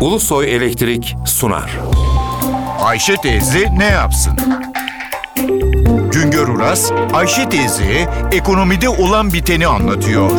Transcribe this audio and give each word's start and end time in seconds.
Ulusoy 0.00 0.54
Elektrik 0.56 1.16
sunar. 1.26 1.78
Ayşe 2.80 3.16
teyze 3.16 3.78
ne 3.78 3.84
yapsın? 3.84 4.32
Güngör 6.12 6.48
Uras, 6.48 6.92
Ayşe 7.12 7.48
teyze 7.48 8.08
ekonomide 8.32 8.88
olan 8.88 9.32
biteni 9.32 9.66
anlatıyor. 9.66 10.30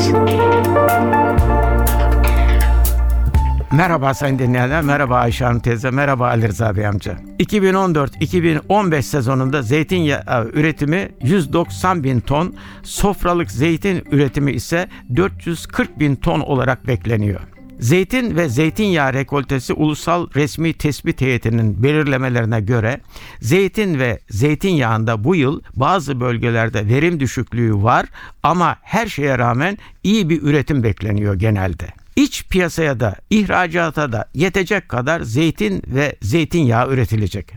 Merhaba 3.71 4.13
sayın 4.13 4.39
dinleyenler, 4.39 4.81
merhaba 4.81 5.15
Ayşe 5.15 5.45
Hanım 5.45 5.59
teyze, 5.59 5.91
merhaba 5.91 6.27
Ali 6.27 6.47
Rıza 6.47 6.75
Bey 6.75 6.87
amca. 6.87 7.17
2014-2015 7.39 9.01
sezonunda 9.01 9.61
zeytinyağı 9.61 10.49
üretimi 10.53 11.11
190 11.21 12.03
bin 12.03 12.19
ton, 12.19 12.55
sofralık 12.83 13.51
zeytin 13.51 14.03
üretimi 14.11 14.51
ise 14.51 14.89
440 15.15 15.99
bin 15.99 16.15
ton 16.15 16.39
olarak 16.39 16.87
bekleniyor. 16.87 17.41
Zeytin 17.81 18.35
ve 18.35 18.49
zeytinyağı 18.49 19.13
rekoltesi 19.13 19.73
ulusal 19.73 20.27
resmi 20.35 20.73
tespit 20.73 21.21
heyetinin 21.21 21.83
belirlemelerine 21.83 22.61
göre 22.61 23.01
zeytin 23.39 23.99
ve 23.99 24.19
zeytinyağında 24.29 25.23
bu 25.23 25.35
yıl 25.35 25.61
bazı 25.73 26.19
bölgelerde 26.19 26.87
verim 26.87 27.19
düşüklüğü 27.19 27.75
var 27.75 28.05
ama 28.43 28.77
her 28.81 29.07
şeye 29.07 29.37
rağmen 29.37 29.77
iyi 30.03 30.29
bir 30.29 30.41
üretim 30.41 30.83
bekleniyor 30.83 31.35
genelde. 31.35 31.87
İç 32.15 32.47
piyasaya 32.47 32.99
da 32.99 33.15
ihracata 33.29 34.11
da 34.11 34.29
yetecek 34.33 34.89
kadar 34.89 35.21
zeytin 35.21 35.83
ve 35.87 36.15
zeytinyağı 36.21 36.93
üretilecek. 36.93 37.51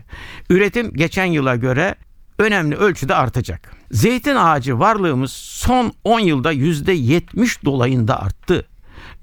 Üretim 0.49 0.93
geçen 0.93 1.25
yıla 1.25 1.55
göre 1.55 1.95
önemli 2.39 2.75
ölçüde 2.75 3.15
artacak. 3.15 3.71
Zeytin 3.91 4.35
ağacı 4.35 4.79
varlığımız 4.79 5.31
son 5.31 5.93
10 6.03 6.19
yılda 6.19 6.53
%70 6.53 7.65
dolayında 7.65 8.21
arttı. 8.21 8.65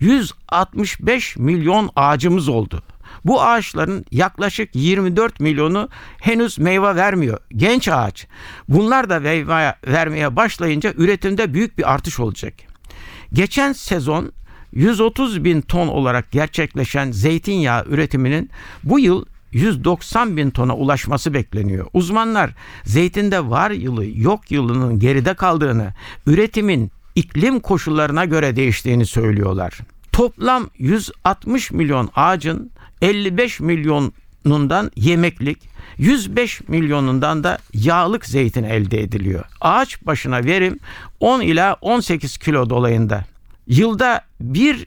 165 0.03 1.37
milyon 1.37 1.91
ağacımız 1.97 2.49
oldu. 2.49 2.83
Bu 3.25 3.43
ağaçların 3.43 4.05
yaklaşık 4.11 4.71
24 4.75 5.41
milyonu 5.41 5.89
henüz 6.21 6.59
meyve 6.59 6.97
vermiyor. 6.97 7.39
Genç 7.57 7.89
ağaç. 7.89 8.27
Bunlar 8.69 9.11
da 9.11 9.21
meyve 9.21 9.75
vermeye 9.87 10.37
başlayınca 10.37 10.93
üretimde 10.97 11.55
büyük 11.55 11.79
bir 11.79 11.93
artış 11.93 12.21
olacak. 12.21 12.55
Geçen 13.33 13.73
sezon 13.73 14.33
130 14.73 15.45
bin 15.45 15.61
ton 15.61 15.89
olarak 15.89 16.31
gerçekleşen 16.31 17.11
zeytinyağı 17.11 17.85
üretiminin 17.85 18.51
bu 18.85 18.99
yıl 18.99 19.25
190 19.53 20.37
bin 20.37 20.51
tona 20.51 20.77
ulaşması 20.77 21.35
bekleniyor. 21.35 21.87
Uzmanlar 21.93 22.51
zeytinde 22.85 23.51
var 23.51 23.71
yılı 23.71 24.07
yok 24.07 24.51
yılının 24.51 24.99
geride 24.99 25.35
kaldığını, 25.35 25.95
üretimin 26.27 26.91
iklim 27.15 27.61
koşullarına 27.61 28.25
göre 28.25 28.57
değiştiğini 28.57 29.07
söylüyorlar. 29.07 29.79
Toplam 30.13 30.71
160 30.79 31.71
milyon 31.71 32.11
ağacın 32.15 32.71
55 33.03 33.61
milyonundan 33.61 34.91
yemeklik, 34.97 35.59
105 35.99 36.61
milyonundan 36.69 37.45
da 37.45 37.59
yağlık 37.75 38.27
zeytin 38.27 38.65
elde 38.65 39.01
ediliyor. 39.01 39.45
Ağaç 39.61 40.07
başına 40.07 40.45
verim 40.45 40.79
10 41.21 41.41
ila 41.41 41.77
18 41.81 42.39
kilo 42.39 42.71
dolayında. 42.71 43.25
Yılda 43.67 44.25
1 44.41 44.87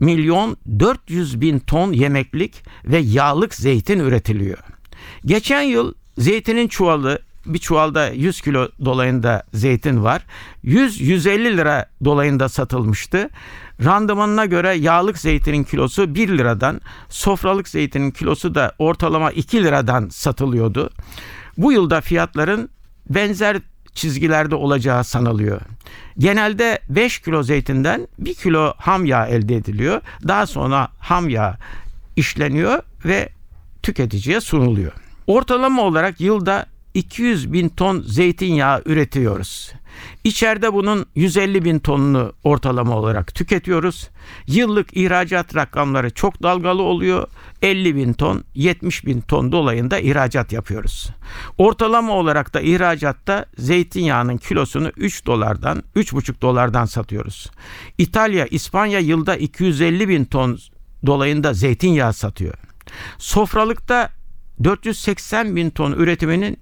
milyon 0.00 0.56
400 0.78 1.40
bin 1.40 1.58
ton 1.58 1.92
yemeklik 1.92 2.62
ve 2.84 2.98
yağlık 2.98 3.54
zeytin 3.54 3.98
üretiliyor. 3.98 4.58
Geçen 5.26 5.62
yıl 5.62 5.94
zeytinin 6.18 6.68
çuvalı 6.68 7.18
bir 7.46 7.58
çuvalda 7.58 8.08
100 8.08 8.40
kilo 8.40 8.68
dolayında 8.84 9.42
zeytin 9.54 10.04
var. 10.04 10.26
100-150 10.64 11.56
lira 11.56 11.86
dolayında 12.04 12.48
satılmıştı. 12.48 13.28
Randımanına 13.84 14.46
göre 14.46 14.74
yağlık 14.74 15.18
zeytinin 15.18 15.64
kilosu 15.64 16.14
1 16.14 16.28
liradan, 16.28 16.80
sofralık 17.08 17.68
zeytinin 17.68 18.10
kilosu 18.10 18.54
da 18.54 18.74
ortalama 18.78 19.30
2 19.30 19.64
liradan 19.64 20.08
satılıyordu. 20.08 20.90
Bu 21.58 21.72
yılda 21.72 22.00
fiyatların 22.00 22.70
benzer 23.10 23.56
çizgilerde 23.94 24.54
olacağı 24.54 25.04
sanılıyor. 25.04 25.60
Genelde 26.18 26.80
5 26.88 27.18
kilo 27.18 27.42
zeytinden 27.42 28.08
1 28.18 28.34
kilo 28.34 28.74
ham 28.76 29.04
yağ 29.04 29.26
elde 29.26 29.56
ediliyor. 29.56 30.00
Daha 30.28 30.46
sonra 30.46 30.88
ham 30.98 31.28
yağ 31.28 31.58
işleniyor 32.16 32.82
ve 33.04 33.28
tüketiciye 33.82 34.40
sunuluyor. 34.40 34.92
Ortalama 35.26 35.82
olarak 35.82 36.20
yılda 36.20 36.66
200 36.94 37.52
bin 37.52 37.68
ton 37.68 38.00
zeytinyağı 38.00 38.82
üretiyoruz. 38.86 39.72
İçeride 40.24 40.72
bunun 40.72 41.06
150 41.14 41.64
bin 41.64 41.78
tonunu 41.78 42.32
ortalama 42.44 42.96
olarak 42.96 43.34
tüketiyoruz. 43.34 44.08
Yıllık 44.46 44.96
ihracat 44.96 45.56
rakamları 45.56 46.10
çok 46.10 46.42
dalgalı 46.42 46.82
oluyor. 46.82 47.28
50 47.62 47.96
bin 47.96 48.12
ton, 48.12 48.44
70 48.54 49.06
bin 49.06 49.20
ton 49.20 49.52
dolayında 49.52 49.98
ihracat 49.98 50.52
yapıyoruz. 50.52 51.10
Ortalama 51.58 52.12
olarak 52.12 52.54
da 52.54 52.60
ihracatta 52.60 53.46
zeytinyağının 53.58 54.36
kilosunu 54.36 54.88
3 54.96 55.26
dolardan, 55.26 55.82
3,5 55.96 56.40
dolardan 56.40 56.84
satıyoruz. 56.84 57.50
İtalya, 57.98 58.46
İspanya 58.46 58.98
yılda 58.98 59.36
250 59.36 60.08
bin 60.08 60.24
ton 60.24 60.58
dolayında 61.06 61.52
zeytinyağı 61.52 62.12
satıyor. 62.12 62.54
Sofralıkta 63.18 64.10
480 64.64 65.56
bin 65.56 65.70
ton 65.70 65.92
üretiminin 65.92 66.58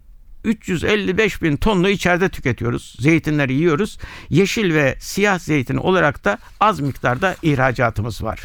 355 0.48 1.42
bin 1.42 1.56
tonlu 1.56 1.88
içeride 1.88 2.28
tüketiyoruz. 2.28 2.96
Zeytinleri 3.00 3.54
yiyoruz. 3.54 3.98
Yeşil 4.30 4.74
ve 4.74 4.96
siyah 5.00 5.38
zeytin 5.38 5.76
olarak 5.76 6.24
da 6.24 6.38
az 6.60 6.80
miktarda 6.80 7.36
ihracatımız 7.42 8.22
var. 8.22 8.40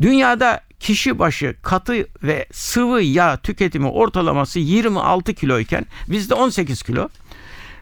Dünyada 0.00 0.60
kişi 0.80 1.18
başı 1.18 1.56
katı 1.62 2.06
ve 2.22 2.46
sıvı 2.52 3.02
yağ 3.02 3.36
tüketimi 3.36 3.88
ortalaması 3.88 4.58
26 4.58 5.34
kilo 5.34 5.58
iken 5.58 5.86
bizde 6.08 6.34
18 6.34 6.82
kilo. 6.82 7.08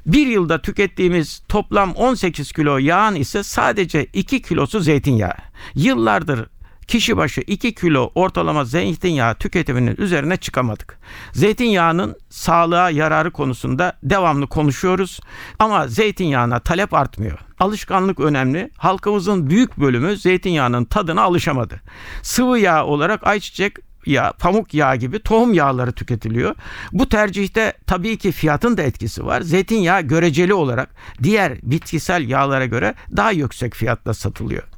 Bir 0.07 0.27
yılda 0.27 0.63
tükettiğimiz 0.63 1.43
toplam 1.49 1.93
18 1.93 2.53
kilo 2.53 2.79
yağın 2.79 3.15
ise 3.15 3.43
sadece 3.43 4.05
2 4.05 4.43
kilosu 4.43 4.81
zeytinyağı. 4.81 5.35
Yıllardır 5.75 6.47
kişi 6.87 7.17
başı 7.17 7.41
2 7.41 7.75
kilo 7.75 8.11
ortalama 8.15 8.65
zeytinyağı 8.65 9.35
tüketiminin 9.35 9.97
üzerine 9.99 10.37
çıkamadık. 10.37 10.99
Zeytinyağının 11.33 12.17
sağlığa 12.31 12.91
yararı 12.91 13.31
konusunda 13.31 13.93
devamlı 14.03 14.47
konuşuyoruz 14.47 15.21
ama 15.59 15.89
zeytinyağına 15.89 16.61
talep 16.61 16.95
artmıyor. 16.95 17.39
Alışkanlık 17.61 18.21
önemli. 18.21 18.71
Halkımızın 18.77 19.51
büyük 19.51 19.81
bölümü 19.81 20.17
zeytinyağının 20.17 20.85
tadına 20.85 21.23
alışamadı. 21.23 21.81
Sıvı 22.23 22.59
yağ 22.59 22.85
olarak 22.87 23.27
ayçiçek 23.27 23.77
ya 24.07 24.33
pamuk 24.39 24.75
yağı 24.75 24.97
gibi 24.97 25.19
tohum 25.19 25.55
yağları 25.55 25.93
tüketiliyor. 25.93 26.55
Bu 26.93 27.09
tercihte 27.09 27.73
tabii 27.87 28.17
ki 28.17 28.33
fiyatın 28.33 28.77
da 28.77 28.83
etkisi 28.83 29.27
var. 29.27 29.41
Zeytinyağı 29.41 30.01
göreceli 30.01 30.55
olarak 30.55 30.89
diğer 31.23 31.59
bitkisel 31.63 32.29
yağlara 32.29 32.67
göre 32.67 32.95
daha 33.17 33.31
yüksek 33.31 33.75
fiyatla 33.75 34.15
satılıyor 34.15 34.72